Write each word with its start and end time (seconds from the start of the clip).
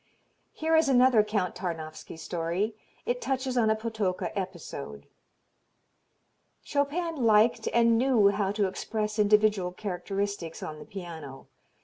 Here 0.53 0.75
is 0.75 0.89
another 0.89 1.23
Count 1.23 1.53
Tarnowski 1.53 2.17
story. 2.17 2.73
It 3.05 3.21
touches 3.21 3.55
on 3.55 3.69
a 3.69 3.75
Potocka 3.75 4.35
episode. 4.35 5.05
"Chopin 6.63 7.17
liked 7.17 7.67
and 7.71 7.99
knew 7.99 8.29
how 8.29 8.51
to 8.53 8.65
express 8.65 9.19
individual 9.19 9.71
characteristics 9.71 10.63
on 10.63 10.79
the 10.79 10.85
piano. 10.85 11.45